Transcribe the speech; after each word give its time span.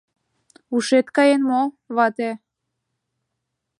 —Ушет 0.75 1.07
каен 1.15 1.41
мо, 1.49 1.61
вате! 1.95 2.29